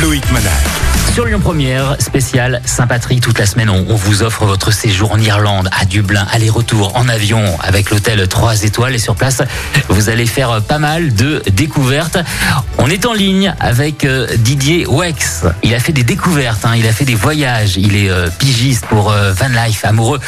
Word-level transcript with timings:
Loïc 0.00 0.30
Manac. 0.30 0.52
Sur 1.14 1.24
Lyon 1.24 1.40
Première, 1.40 1.96
spécial 2.00 2.60
Saint-Patrick, 2.64 3.20
toute 3.20 3.40
la 3.40 3.46
semaine, 3.46 3.70
on, 3.70 3.86
on 3.88 3.96
vous 3.96 4.22
offre 4.22 4.44
votre 4.44 4.70
séjour 4.70 5.10
en 5.10 5.18
Irlande, 5.18 5.68
à 5.76 5.84
Dublin, 5.84 6.24
aller-retour 6.30 6.94
en 6.94 7.08
avion 7.08 7.42
avec 7.60 7.90
l'hôtel 7.90 8.28
3 8.28 8.62
étoiles. 8.62 8.94
Et 8.94 8.98
sur 8.98 9.16
place, 9.16 9.42
vous 9.88 10.10
allez 10.10 10.26
faire 10.26 10.62
pas 10.62 10.78
mal 10.78 11.14
de 11.14 11.42
découvertes. 11.50 12.18
On 12.78 12.86
est 12.86 13.04
en 13.04 13.14
ligne 13.14 13.52
avec 13.58 14.04
euh, 14.04 14.28
Didier 14.36 14.86
Wex. 14.88 15.44
Il 15.64 15.74
a 15.74 15.80
fait 15.80 15.92
des 15.92 16.04
découvertes, 16.04 16.64
hein, 16.64 16.74
il 16.76 16.86
a 16.86 16.92
fait 16.92 17.04
des 17.04 17.16
voyages. 17.16 17.76
Il 17.76 17.96
est 17.96 18.10
euh, 18.10 18.28
pigiste 18.28 18.86
pour 18.86 19.10
euh, 19.10 19.32
Van 19.32 19.48
Life, 19.48 19.84
amoureux 19.84 20.20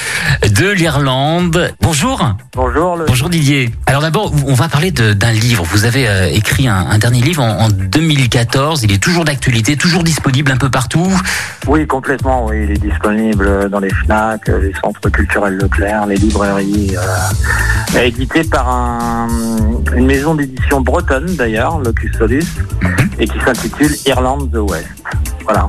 de 0.42 0.70
l'Irlande. 0.70 1.72
Bonjour. 1.80 2.34
Bonjour, 2.54 2.96
le... 2.96 3.04
Bonjour 3.04 3.28
Didier. 3.28 3.70
Alors 3.86 4.02
d'abord, 4.02 4.32
on 4.46 4.54
va 4.54 4.68
parler 4.68 4.90
d'un 4.90 5.32
livre. 5.32 5.64
Vous 5.70 5.84
avez 5.84 6.34
écrit 6.34 6.66
un, 6.66 6.74
un 6.90 6.98
dernier 6.98 7.20
livre 7.20 7.44
en, 7.44 7.66
en 7.66 7.68
2014. 7.68 8.82
Il 8.82 8.90
est 8.90 8.98
toujours 8.98 9.24
d'actualité, 9.24 9.59
toujours 9.76 10.02
disponible 10.02 10.50
un 10.52 10.56
peu 10.56 10.70
partout. 10.70 11.06
Oui, 11.66 11.86
complètement, 11.86 12.46
oui. 12.46 12.64
Il 12.64 12.70
est 12.72 12.78
disponible 12.90 13.68
dans 13.70 13.80
les 13.80 13.90
FNAC, 13.90 14.48
les 14.48 14.72
centres 14.82 15.08
culturels 15.10 15.56
Leclerc, 15.56 16.06
les 16.06 16.16
librairies. 16.16 16.96
euh, 16.96 18.00
édité 18.02 18.44
par 18.44 18.68
un- 18.68 19.28
une 19.96 20.06
maison 20.06 20.34
d'édition 20.34 20.80
bretonne, 20.80 21.34
d'ailleurs, 21.36 21.78
Locus 21.80 22.16
Solus, 22.16 22.44
et 23.18 23.26
qui 23.26 23.38
s'intitule 23.40 23.90
Irlande 24.06 24.50
the 24.52 24.58
West. 24.58 24.86
Voilà. 25.44 25.66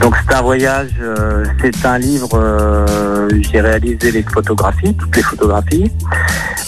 Donc 0.00 0.14
c'est 0.16 0.34
un 0.34 0.42
voyage, 0.42 0.90
euh, 1.00 1.44
c'est 1.60 1.86
un 1.86 1.98
livre, 1.98 2.30
euh, 2.34 3.28
j'ai 3.40 3.60
réalisé 3.60 4.10
les 4.10 4.22
photographies, 4.22 4.94
toutes 4.94 5.16
les 5.16 5.22
photographies, 5.22 5.90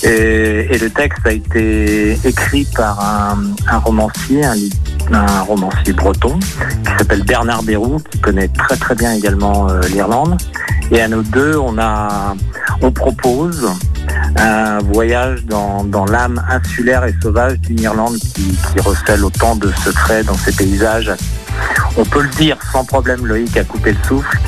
et, 0.03 0.79
le 0.79 0.89
texte 0.91 1.27
a 1.27 1.33
été 1.33 2.13
écrit 2.25 2.67
par 2.77 3.01
un, 3.01 3.79
romancier, 3.79 4.45
un, 4.45 5.41
romancier 5.43 5.93
breton, 5.93 6.39
qui 6.39 6.93
s'appelle 6.99 7.25
Bernard 7.25 7.63
Bérou, 7.63 7.99
qui 8.11 8.21
connaît 8.21 8.49
très 8.49 8.77
très 8.77 8.95
bien 8.95 9.13
également 9.13 9.69
euh, 9.69 9.81
l'Irlande. 9.93 10.37
Et 10.93 11.01
à 11.01 11.09
nous 11.09 11.23
deux, 11.23 11.57
on 11.57 11.79
a, 11.79 12.37
on 12.83 12.93
propose 12.93 13.69
un 14.39 14.79
voyage 14.79 15.45
dans, 15.47 16.05
l'âme 16.05 16.43
insulaire 16.49 17.05
et 17.05 17.15
sauvage 17.23 17.59
d'une 17.61 17.81
Irlande 17.81 18.17
qui 18.19 18.57
recèle 18.81 19.25
autant 19.25 19.57
de 19.57 19.71
secrets 19.85 20.23
dans 20.23 20.37
ses 20.37 20.53
paysages. 20.53 21.13
On 21.97 22.05
peut 22.05 22.23
le 22.23 22.29
dire 22.31 22.59
sans 22.73 22.85
problème, 22.85 23.27
Loïc 23.27 23.57
a 23.57 23.65
coupé 23.65 23.93
le 23.93 23.99
souffle, 24.07 24.39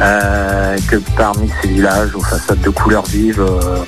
euh, 0.00 0.76
que 0.88 0.96
parmi 1.16 1.50
ces 1.60 1.68
villages 1.68 2.14
aux 2.14 2.22
façades 2.22 2.60
de 2.60 2.70
couleurs 2.70 3.04
vives, 3.04 3.40
euh, 3.40 3.84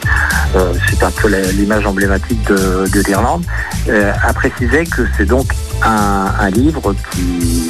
euh, 0.56 0.74
c'est 0.88 1.02
un 1.02 1.10
peu 1.10 1.28
l'image 1.52 1.86
emblématique 1.86 2.42
de, 2.48 2.86
de 2.86 3.00
l'Irlande, 3.06 3.44
a 3.88 4.32
précisé 4.34 4.84
que 4.84 5.06
c'est 5.16 5.24
donc 5.24 5.46
un, 5.82 6.26
un 6.38 6.50
livre 6.50 6.94
qui, 7.10 7.68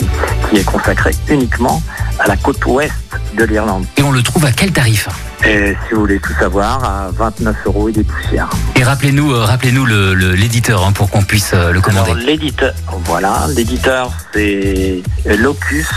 qui 0.49 0.57
est 0.57 0.65
consacré 0.65 1.13
uniquement 1.29 1.81
à 2.19 2.27
la 2.29 2.37
côte 2.37 2.65
ouest 2.67 2.93
de 3.37 3.45
l'Irlande. 3.45 3.85
Et 3.97 4.03
on 4.03 4.13
le 4.13 4.23
trouve 4.23 4.45
à 4.45 4.53
quel 4.53 4.73
tarif 4.73 5.09
Et 5.45 5.75
si 5.89 5.95
vous 5.95 6.01
voulez 6.01 6.19
tout 6.21 6.33
savoir, 6.39 6.85
à 6.85 7.11
29 7.13 7.57
euros 7.67 7.89
et 7.89 7.93
des 7.93 8.05
poussières. 8.05 8.49
Et 8.77 8.85
rappelez-nous, 8.85 9.33
euh, 9.33 9.45
rappelez-nous 9.45 9.87
le- 9.87 10.15
le- 10.15 10.35
l'éditeur 10.35 10.85
hein, 10.85 10.93
pour 10.93 11.11
qu'on 11.11 11.23
puisse 11.23 11.53
euh, 11.55 11.73
le 11.73 11.81
commander. 11.81 12.15
L'éditeur, 12.15 12.73
voilà, 13.05 13.47
l'éditeur 13.55 14.13
c'est 14.33 15.03
Locus 15.25 15.89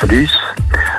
Solus, 0.00 0.30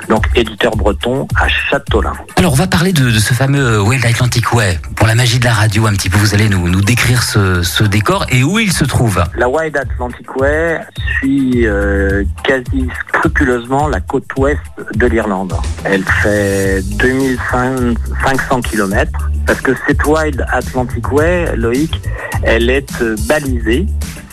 donc 0.08 0.26
éditeur 0.34 0.76
breton 0.76 1.26
à 1.36 1.48
Châteaulin. 1.48 2.12
Alors 2.36 2.52
on 2.52 2.56
va 2.56 2.66
parler 2.66 2.92
de, 2.92 3.10
de 3.10 3.18
ce 3.18 3.34
fameux 3.34 3.80
Wild 3.82 4.04
Atlantic 4.04 4.52
Way. 4.52 4.78
Pour 4.96 5.06
la 5.06 5.14
magie 5.14 5.38
de 5.38 5.44
la 5.44 5.52
radio, 5.52 5.86
un 5.86 5.92
petit 5.92 6.08
peu, 6.10 6.18
vous 6.18 6.34
allez 6.34 6.48
nous, 6.48 6.68
nous 6.68 6.80
décrire 6.80 7.22
ce, 7.22 7.62
ce 7.62 7.84
décor 7.84 8.26
et 8.30 8.42
où 8.42 8.58
il 8.58 8.72
se 8.72 8.84
trouve. 8.84 9.22
La 9.36 9.48
Wild 9.48 9.76
Atlantic 9.76 10.36
Way 10.36 10.80
suit 11.18 11.66
euh, 11.66 12.24
quasi 12.44 12.88
scrupuleusement 13.08 13.88
la 13.88 14.00
côte 14.00 14.26
ouest 14.36 14.60
de 14.94 15.06
l'Irlande. 15.06 15.54
Elle 15.84 16.04
fait 16.04 16.82
2500 16.98 18.60
km 18.62 19.12
parce 19.46 19.60
que 19.60 19.72
cette 19.86 20.04
Wild 20.04 20.44
Atlantic 20.52 21.12
Way, 21.12 21.56
Loïc, 21.56 22.00
elle 22.42 22.70
est 22.70 23.02
euh, 23.02 23.16
balisée. 23.28 23.86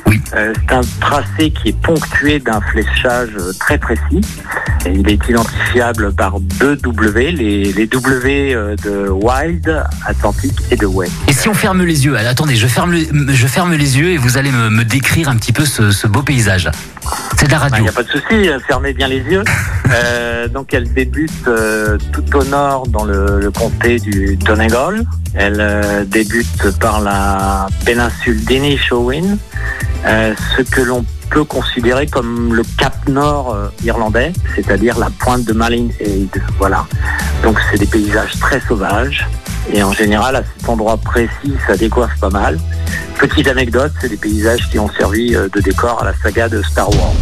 Oui. 0.07 0.21
Euh, 0.35 0.53
c'est 0.67 0.75
un 0.75 0.81
tracé 0.99 1.51
qui 1.51 1.69
est 1.69 1.81
ponctué 1.81 2.39
d'un 2.39 2.61
fléchage 2.61 3.29
euh, 3.39 3.51
très 3.59 3.77
précis. 3.77 4.21
Et 4.85 4.91
il 4.91 5.07
est 5.09 5.27
identifiable 5.29 6.13
par 6.13 6.39
deux 6.39 6.75
W, 6.75 7.31
les, 7.31 7.73
les 7.73 7.87
W 7.87 8.53
euh, 8.53 8.75
de 8.83 9.09
Wild, 9.09 9.83
Atlantic 10.05 10.53
et 10.71 10.75
de 10.75 10.85
Way. 10.85 11.07
Et 11.27 11.33
si 11.33 11.49
on 11.49 11.53
ferme 11.55 11.81
les 11.83 12.05
yeux, 12.05 12.15
attendez, 12.17 12.55
je 12.55 12.67
ferme, 12.67 12.91
le- 12.91 13.33
je 13.33 13.47
ferme 13.47 13.73
les 13.73 13.97
yeux 13.97 14.09
et 14.11 14.17
vous 14.17 14.37
allez 14.37 14.51
me, 14.51 14.69
me 14.69 14.83
décrire 14.83 15.27
un 15.29 15.37
petit 15.37 15.53
peu 15.53 15.65
ce, 15.65 15.91
ce 15.91 16.05
beau 16.07 16.21
paysage. 16.21 16.69
C'est 17.45 17.55
de 17.55 17.59
la 17.71 17.77
Il 17.77 17.83
n'y 17.83 17.89
a 17.89 17.91
pas 17.91 18.03
de 18.03 18.09
souci, 18.09 18.49
euh, 18.49 18.59
fermez 18.59 18.93
bien 18.93 19.07
les 19.07 19.19
yeux. 19.19 19.43
Euh, 19.93 20.47
donc 20.47 20.73
elle 20.73 20.91
débute 20.91 21.47
euh, 21.47 21.99
tout 22.11 22.35
au 22.35 22.43
nord 22.43 22.87
dans 22.87 23.05
le, 23.05 23.39
le 23.39 23.51
comté 23.51 23.99
du 23.99 24.35
Donegal. 24.35 25.05
Elle 25.35 25.59
euh, 25.59 26.03
débute 26.05 26.71
par 26.79 27.01
la 27.01 27.67
péninsule 27.85 28.43
d'Inishowen, 28.43 29.37
euh, 30.07 30.33
ce 30.57 30.63
que 30.63 30.81
l'on 30.81 31.05
peut 31.29 31.43
considérer 31.43 32.07
comme 32.07 32.55
le 32.55 32.63
cap 32.79 32.95
nord 33.07 33.55
irlandais, 33.83 34.33
c'est-à-dire 34.55 34.97
la 34.97 35.11
pointe 35.19 35.45
de 35.45 35.53
Malin 35.53 35.89
Head. 35.99 36.41
Voilà. 36.57 36.87
Donc 37.43 37.59
c'est 37.69 37.77
des 37.77 37.85
paysages 37.85 38.37
très 38.39 38.59
sauvages. 38.61 39.27
Et 39.71 39.83
en 39.83 39.93
général, 39.93 40.35
à 40.35 40.43
cet 40.43 40.67
endroit 40.67 40.97
précis, 40.97 41.53
ça 41.67 41.77
décoiffe 41.77 42.19
pas 42.19 42.31
mal. 42.31 42.57
Petite 43.19 43.47
anecdote, 43.47 43.93
c'est 44.01 44.09
des 44.09 44.17
paysages 44.17 44.67
qui 44.69 44.79
ont 44.79 44.89
servi 44.97 45.31
de 45.31 45.61
décor 45.61 46.01
à 46.01 46.05
la 46.05 46.13
saga 46.15 46.49
de 46.49 46.61
Star 46.63 46.89
Wars. 46.89 47.13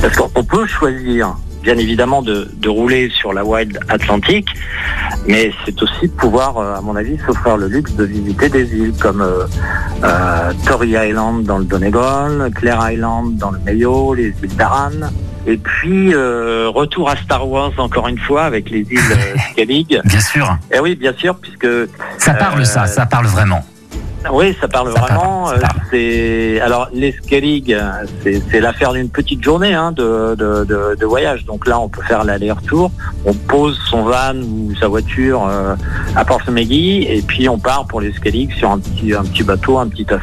Parce 0.00 0.16
qu'on 0.16 0.44
peut 0.44 0.66
choisir, 0.66 1.36
bien 1.62 1.76
évidemment, 1.76 2.22
de, 2.22 2.50
de 2.56 2.68
rouler 2.70 3.10
sur 3.10 3.34
la 3.34 3.44
Wild 3.44 3.78
Atlantic, 3.88 4.46
mais 5.26 5.52
c'est 5.64 5.82
aussi 5.82 6.08
de 6.08 6.12
pouvoir, 6.12 6.56
euh, 6.56 6.76
à 6.76 6.80
mon 6.80 6.96
avis, 6.96 7.18
s'offrir 7.26 7.58
le 7.58 7.68
luxe 7.68 7.92
de 7.94 8.04
visiter 8.04 8.48
des 8.48 8.64
îles 8.74 8.94
comme 8.98 9.20
euh, 9.20 9.44
euh, 10.02 10.52
Tory 10.66 10.92
Island 10.96 11.44
dans 11.44 11.58
le 11.58 11.64
Donegal, 11.64 12.50
Clare 12.54 12.92
Island 12.92 13.36
dans 13.36 13.50
le 13.50 13.58
Mayo, 13.58 14.14
les 14.14 14.34
îles 14.42 14.56
d'Aran. 14.56 14.90
Et 15.46 15.58
puis, 15.58 16.14
euh, 16.14 16.70
retour 16.70 17.10
à 17.10 17.16
Star 17.16 17.46
Wars 17.46 17.72
encore 17.78 18.08
une 18.08 18.18
fois 18.18 18.44
avec 18.44 18.70
les 18.70 18.80
îles 18.90 19.00
Skellig. 19.52 20.00
Bien 20.04 20.20
sûr. 20.20 20.56
Et 20.72 20.80
oui, 20.80 20.94
bien 20.94 21.12
sûr, 21.16 21.36
puisque 21.36 21.68
Ça 22.18 22.34
parle 22.34 22.64
ça, 22.64 22.86
ça 22.86 23.04
parle 23.04 23.26
vraiment. 23.26 23.64
Oui, 24.32 24.56
ça 24.60 24.68
parle 24.68 24.92
Ça 24.92 25.00
vraiment. 25.00 25.44
parle, 25.44 25.48
ça 25.48 25.54
euh, 25.54 25.60
parle. 25.60 25.80
C'est 25.90 26.60
alors 26.60 26.88
les 26.92 27.12
Skellig, 27.12 27.72
euh, 27.72 27.80
c'est 28.22 28.42
c'est 28.50 28.60
l'affaire 28.60 28.92
d'une 28.92 29.08
petite 29.08 29.42
journée 29.42 29.74
hein, 29.74 29.92
de, 29.92 30.34
de, 30.36 30.64
de- 30.64 30.96
de 30.98 31.06
voyage. 31.06 31.44
Donc 31.46 31.66
là, 31.66 31.80
on 31.80 31.88
peut 31.88 32.02
faire 32.02 32.24
l'aller-retour. 32.24 32.90
On 33.24 33.32
pose 33.34 33.78
son 33.88 34.02
van 34.04 34.34
ou 34.36 34.72
sa 34.78 34.88
voiture 34.88 35.46
euh, 35.48 35.74
à 36.16 36.24
Portsmouth 36.24 36.70
et 36.70 37.22
puis 37.26 37.48
on 37.48 37.58
part 37.58 37.86
pour 37.86 38.00
les 38.00 38.12
Skellig 38.12 38.52
sur 38.52 38.70
un 38.70 38.78
petit 38.78 39.14
un 39.14 39.22
petit 39.24 39.42
bateau, 39.42 39.78
un 39.78 39.88
petit 39.88 40.04
tough 40.04 40.20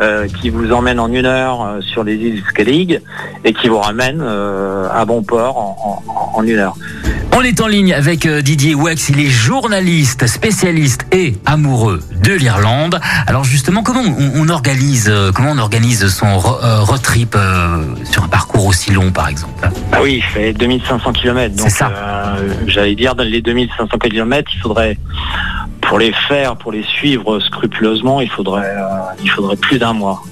euh, 0.00 0.26
qui 0.40 0.50
vous 0.50 0.72
emmène 0.72 1.00
en 1.00 1.12
une 1.12 1.26
heure 1.26 1.62
euh, 1.64 1.80
sur 1.80 2.04
les 2.04 2.14
îles 2.14 2.42
Skellig 2.50 3.00
et 3.44 3.52
qui 3.52 3.68
vous 3.68 3.78
ramène 3.78 4.20
euh, 4.22 4.88
à 4.92 5.04
bon 5.04 5.22
port 5.22 5.56
en, 5.58 6.02
en- 6.06 6.38
en 6.38 6.42
une 6.44 6.58
heure. 6.58 6.76
On 7.40 7.42
est 7.42 7.60
en 7.60 7.68
ligne 7.68 7.94
avec 7.94 8.26
euh, 8.26 8.42
Didier 8.42 8.74
Wex, 8.74 9.10
il 9.10 9.20
est 9.20 9.28
journaliste, 9.28 10.26
spécialiste 10.26 11.06
et 11.12 11.34
amoureux 11.46 12.00
de 12.24 12.32
l'Irlande. 12.32 13.00
Alors 13.28 13.44
justement, 13.44 13.84
comment 13.84 14.00
on, 14.00 14.32
on 14.34 14.48
organise, 14.48 15.06
euh, 15.08 15.30
comment 15.30 15.52
on 15.52 15.58
organise 15.58 16.08
son 16.08 16.26
euh, 16.26 16.80
road 16.80 17.00
trip 17.00 17.36
sur 18.10 18.24
un 18.24 18.28
parcours 18.28 18.66
aussi 18.66 18.90
long, 18.90 19.12
par 19.12 19.28
exemple? 19.28 19.70
Ah 19.92 20.00
oui, 20.02 20.14
il 20.16 20.22
fait 20.24 20.52
2500 20.52 21.12
km. 21.12 21.54
Donc, 21.54 21.70
C'est 21.70 21.76
ça. 21.78 21.92
euh, 21.94 22.54
j'allais 22.66 22.96
dire, 22.96 23.14
dans 23.14 23.22
les 23.22 23.40
2500 23.40 23.86
km, 23.98 24.50
il 24.52 24.60
faudrait, 24.60 24.98
pour 25.80 26.00
les 26.00 26.12
faire, 26.26 26.56
pour 26.56 26.72
les 26.72 26.82
suivre 26.82 27.38
scrupuleusement, 27.38 28.20
il 28.20 28.30
faudrait, 28.30 28.66
euh, 28.66 28.88
il 29.22 29.30
faudrait 29.30 29.56
plus 29.56 29.78
d'un 29.78 29.92
mois. 29.92 30.24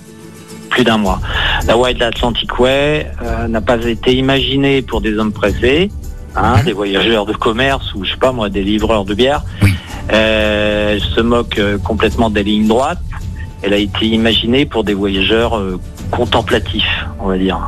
Plus 0.71 0.83
d'un 0.83 0.99
mois. 0.99 1.21
La 1.69 1.77
Wild 1.79 2.03
Atlantic 2.03 2.59
Way 2.59 3.07
euh, 3.23 3.47
n'a 3.47 3.61
pas 3.61 3.77
été 3.85 4.13
imaginée 4.13 4.83
pour 4.83 5.01
des 5.01 5.17
hommes 5.17 5.33
pressés, 5.33 5.89
hein, 6.37 6.63
des 6.65 6.73
voyageurs 6.73 7.27
de 7.27 7.33
commerce 7.33 7.95
ou, 7.95 8.05
je 8.05 8.13
sais 8.13 8.17
pas 8.17 8.33
moi, 8.33 8.49
des 8.49 8.63
livreurs 8.63 9.05
de 9.05 9.15
bière. 9.15 9.43
Oui. 9.63 9.75
Euh, 10.13 10.93
elle 10.93 11.01
se 11.01 11.21
moque 11.21 11.59
euh, 11.59 11.79
complètement 11.79 12.31
des 12.31 12.43
lignes 12.43 12.69
droites. 12.69 13.01
Elle 13.63 13.73
a 13.73 13.79
été 13.79 14.07
imaginée 14.07 14.67
pour 14.67 14.85
des 14.85 14.95
voyageurs 14.95 15.57
euh, 15.57 15.81
contemplatifs, 16.11 17.07
on 17.19 17.27
va 17.27 17.39
dire. 17.39 17.59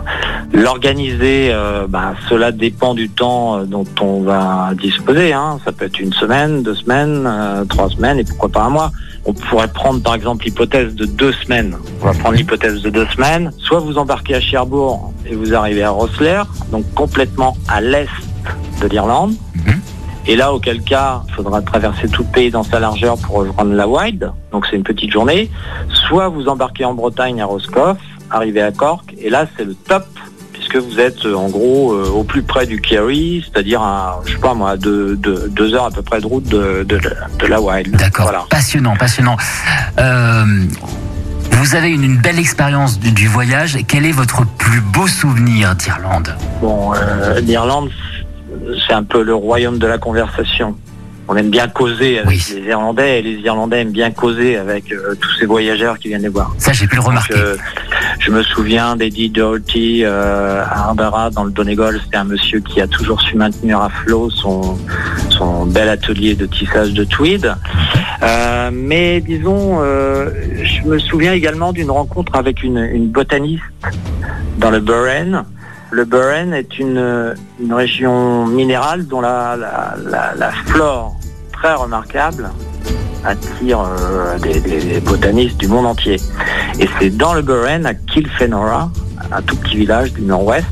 L'organiser, 0.53 1.49
euh, 1.50 1.87
bah, 1.88 2.15
cela 2.29 2.53
dépend 2.53 2.94
du 2.94 3.09
temps 3.09 3.65
dont 3.65 3.87
on 4.00 4.23
va 4.23 4.71
disposer. 4.81 5.32
Hein. 5.32 5.59
Ça 5.64 5.73
peut 5.73 5.87
être 5.87 5.99
une 5.99 6.12
semaine, 6.12 6.62
deux 6.62 6.76
semaines, 6.76 7.29
trois 7.69 7.88
semaines 7.88 8.19
et 8.19 8.25
pourquoi 8.25 8.49
pas 8.50 8.62
un 8.62 8.71
mois. 8.71 8.93
On 9.25 9.32
pourrait 9.32 9.69
prendre 9.69 10.00
par 10.00 10.14
exemple 10.14 10.44
l'hypothèse 10.44 10.94
de 10.94 11.05
deux 11.05 11.32
semaines. 11.32 11.76
On 12.00 12.06
va 12.06 12.12
prendre 12.12 12.37
l'hypothèse 12.37 12.81
de 12.81 12.91
deux 12.91 13.06
semaines. 13.09 13.50
Soit 13.59 13.81
vous 13.81 13.99
embarquez 13.99 14.37
à 14.37 14.41
Cherbourg 14.41 15.12
et 15.26 15.35
vous 15.35 15.53
arrivez 15.55 15.82
à 15.82 15.91
Rosslare, 15.91 16.47
donc 16.71 16.85
complètement 16.94 17.56
à 17.69 17.81
l'est 17.81 18.09
de 18.81 18.87
l'Irlande. 18.89 19.35
Mhm. 19.55 19.81
Et 20.27 20.37
là, 20.37 20.53
auquel 20.53 20.83
cas, 20.83 21.23
il 21.29 21.35
faudra 21.35 21.63
traverser 21.63 22.07
tout 22.09 22.23
le 22.23 22.29
pays 22.29 22.51
dans 22.51 22.63
sa 22.63 22.79
largeur 22.81 23.17
pour 23.19 23.37
rejoindre 23.37 23.73
la 23.73 23.89
Wild. 23.89 24.31
Donc 24.53 24.67
c'est 24.71 24.77
une 24.77 24.83
petite 24.83 25.11
journée. 25.11 25.51
Soit 26.09 26.29
vous 26.29 26.49
embarquez 26.49 26.85
en 26.85 26.93
Bretagne 26.95 27.41
à 27.41 27.47
Roscoff, 27.47 27.97
arrivez 28.31 28.61
à 28.61 28.71
Cork, 28.71 29.15
et 29.19 29.31
là 29.31 29.47
c'est 29.57 29.65
le 29.65 29.75
top 29.75 30.05
puisque 30.53 30.77
vous 30.77 30.99
êtes 31.01 31.25
euh, 31.25 31.35
en 31.35 31.49
gros 31.49 31.93
euh, 31.95 32.11
au 32.11 32.25
plus 32.25 32.43
près 32.43 32.67
du 32.67 32.79
Kerry, 32.81 33.43
c'est-à-dire 33.47 33.81
à, 33.81 34.21
je 34.27 34.33
sais 34.33 34.39
pas 34.39 34.53
moi, 34.55 34.77
deux, 34.77 35.17
deux- 35.17 35.49
deux 35.49 35.73
heures 35.75 35.87
à 35.87 35.91
peu 35.91 36.03
près 36.03 36.21
de 36.21 36.27
route 36.27 36.45
de, 36.49 36.85
de- 36.87 37.01
de 37.39 37.47
la 37.47 37.61
Wild. 37.61 37.97
D'accord. 37.97 38.25
Voilà. 38.27 38.45
Passionnant, 38.51 38.97
passionnant. 38.97 39.37
Euh, 39.99 40.45
vous 41.53 41.75
avez 41.75 41.89
une, 41.91 42.05
une 42.05 42.19
belle 42.19 42.39
expérience 42.39 42.99
du, 42.99 43.13
du 43.13 43.29
voyage. 43.29 43.79
Quel 43.89 44.05
est 44.05 44.13
votre 44.13 44.45
plus 44.59 44.81
beau 44.81 45.07
souvenir 45.07 45.75
d'Irlande? 45.77 46.35
Bon, 46.61 46.93
euh, 46.95 47.41
l'Irlande, 47.41 47.89
c'est 48.87 48.94
un 48.94 49.03
peu 49.05 49.23
le 49.23 49.35
royaume 49.35 49.79
de 49.79 49.87
la 49.87 49.99
conversation. 49.99 50.76
On 51.31 51.37
aime 51.37 51.50
bien 51.50 51.69
causer 51.69 52.20
avec 52.20 52.31
Oui. 52.31 52.43
les 52.56 52.69
Irlandais 52.70 53.19
et 53.19 53.23
les 53.23 53.35
Irlandais 53.41 53.82
aiment 53.82 53.93
bien 53.93 54.11
causer 54.11 54.56
avec 54.56 54.91
euh, 54.91 55.15
tous 55.20 55.31
ces 55.38 55.44
voyageurs 55.44 55.99
qui 55.99 56.09
viennent 56.09 56.23
les 56.23 56.29
voir. 56.29 56.55
Ça, 56.56 56.73
j'ai 56.73 56.87
pu 56.87 56.97
le 56.97 57.03
remarquer. 57.03 57.35
Donc, 57.35 57.43
euh, 57.43 57.56
je 58.19 58.31
me 58.31 58.43
souviens 58.43 58.97
d'Eddie 58.97 59.29
Doherty 59.29 60.05
euh, 60.05 60.62
à 60.65 60.85
Harbara 60.87 61.29
dans 61.29 61.44
le 61.44 61.50
Donegal. 61.50 62.00
C'était 62.03 62.17
un 62.17 62.25
monsieur 62.25 62.61
qui 62.61 62.81
a 62.81 62.87
toujours 62.87 63.20
su 63.20 63.37
maintenir 63.37 63.79
à 63.79 63.91
flot 63.91 64.31
son, 64.31 64.79
son 65.29 65.67
bel 65.67 65.91
atelier 65.91 66.35
de 66.35 66.47
tissage 66.47 66.94
de 66.94 67.05
tweed. 67.05 67.55
Mais 68.73 69.21
disons, 69.21 69.81
je 69.82 70.82
me 70.88 70.99
souviens 70.99 71.32
également 71.32 71.73
d'une 71.73 71.91
rencontre 71.91 72.35
avec 72.37 72.62
une, 72.62 72.79
une 72.79 73.09
botaniste 73.09 73.62
dans 74.59 74.71
le 74.71 74.81
Burren. 74.81 75.44
Le 75.90 76.05
Burren 76.05 76.52
est 76.52 76.79
une, 76.79 77.35
une 77.61 77.73
région 77.73 78.46
minérale 78.46 79.06
dont 79.06 79.20
la, 79.20 79.56
la, 79.56 79.94
la, 80.05 80.35
la 80.35 80.50
flore 80.50 81.17
très 81.52 81.75
remarquable 81.75 82.50
attire 83.25 83.81
euh, 83.81 84.38
des, 84.38 85.00
botanistes 85.00 85.56
du 85.58 85.69
monde 85.69 85.87
entier. 85.87 86.17
Et 86.79 86.88
c'est 86.99 87.11
dans 87.11 87.35
le 87.35 87.43
Burren, 87.43 87.87
à 87.87 87.94
Kilfenora, 87.94 88.90
un 89.32 89.43
tout 89.43 89.56
petit 89.56 89.76
village 89.76 90.12
du 90.12 90.23
nord-ouest 90.23 90.67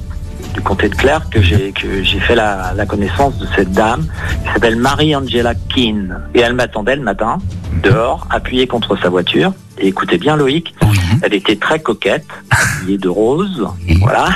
du 0.54 0.60
comté 0.62 0.88
de 0.88 0.94
Clare, 0.94 1.28
que 1.28 1.42
j'ai 1.42 1.72
que 1.72 2.02
j'ai 2.02 2.18
fait 2.20 2.34
la, 2.34 2.72
la 2.74 2.86
connaissance 2.86 3.38
de 3.38 3.46
cette 3.54 3.72
dame 3.72 4.06
qui 4.42 4.52
s'appelle 4.52 4.76
Marie-Angela 4.76 5.54
Keane. 5.54 6.22
Et 6.34 6.40
elle 6.40 6.54
m'attendait 6.54 6.96
le 6.96 7.02
matin, 7.02 7.38
dehors, 7.82 8.26
appuyée 8.30 8.66
contre 8.66 8.96
sa 8.96 9.10
voiture. 9.10 9.52
Et 9.78 9.88
écoutez 9.88 10.16
bien 10.16 10.36
Loïc, 10.36 10.74
elle 11.22 11.34
était 11.34 11.56
très 11.56 11.80
coquette, 11.80 12.26
habillée 12.50 12.96
de 12.96 13.08
rose, 13.08 13.66
voilà. 14.00 14.28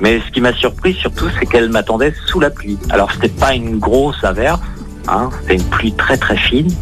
Mais 0.00 0.20
ce 0.20 0.30
qui 0.30 0.40
m'a 0.40 0.52
surpris 0.52 0.94
surtout, 0.94 1.26
c'est 1.38 1.46
qu'elle 1.46 1.70
m'attendait 1.70 2.14
sous 2.26 2.40
la 2.40 2.50
pluie. 2.50 2.78
Alors 2.90 3.10
c'était 3.12 3.28
pas 3.28 3.54
une 3.54 3.78
grosse 3.78 4.22
averse, 4.22 4.60
hein, 5.08 5.30
c'était 5.40 5.56
une 5.56 5.68
pluie 5.68 5.92
très 5.92 6.16
très 6.16 6.36
fine, 6.36 6.72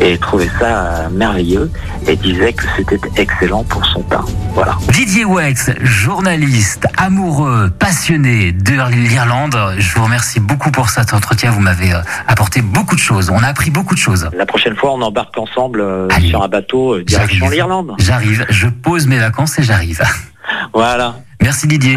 et 0.00 0.12
elle 0.12 0.18
trouvait 0.18 0.50
ça 0.58 0.66
euh, 0.66 1.08
merveilleux, 1.10 1.70
et 2.06 2.16
disait 2.16 2.52
que 2.52 2.64
c'était 2.76 2.98
excellent 3.16 3.64
pour 3.64 3.84
son 3.86 4.02
teint. 4.02 4.24
Voilà. 4.54 4.76
Didier 4.92 5.24
Wex, 5.24 5.70
journaliste, 5.82 6.86
amoureux, 6.96 7.70
passionné 7.78 8.50
de 8.50 8.72
l'Irlande. 8.90 9.56
Je 9.78 9.94
vous 9.94 10.02
remercie 10.04 10.40
beaucoup 10.40 10.72
pour 10.72 10.90
cet 10.90 11.14
entretien. 11.14 11.52
Vous 11.52 11.60
m'avez 11.60 11.92
euh, 11.92 12.00
apporté 12.26 12.60
beaucoup 12.60 12.96
de 12.96 13.00
choses. 13.00 13.30
On 13.30 13.42
a 13.42 13.46
appris 13.46 13.70
beaucoup 13.70 13.94
de 13.94 14.00
choses. 14.00 14.28
La 14.32 14.46
prochaine 14.46 14.74
fois, 14.74 14.92
on 14.92 15.02
embarque 15.02 15.38
ensemble 15.38 15.80
euh, 15.80 16.08
Allez. 16.10 16.30
sur 16.30 16.42
un 16.42 16.48
bateau 16.48 16.98
direction 17.00 17.48
l'Irlande. 17.50 17.92
J'arrive, 17.98 18.46
je 18.48 18.66
pose 18.66 19.06
mes 19.06 19.18
vacances 19.18 19.58
et 19.58 19.62
j'arrive. 19.62 20.02
Voilà. 20.72 21.14
Merci 21.40 21.66
Didier. 21.66 21.96